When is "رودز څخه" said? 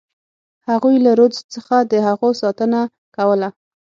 1.19-1.75